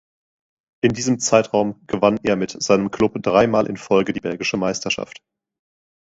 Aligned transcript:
In 0.83 0.93
diesem 0.93 1.19
Zeitraum 1.19 1.85
gewann 1.85 2.17
er 2.23 2.35
mit 2.35 2.59
seinem 2.59 2.89
Klub 2.89 3.21
dreimal 3.21 3.67
in 3.67 3.77
Folge 3.77 4.13
die 4.13 4.19
belgische 4.19 4.57
Meisterschaft. 4.57 5.21